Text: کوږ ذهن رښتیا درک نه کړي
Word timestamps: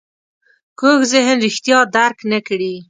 کوږ 0.79 0.99
ذهن 1.13 1.37
رښتیا 1.45 1.79
درک 1.95 2.17
نه 2.31 2.39
کړي 2.47 2.73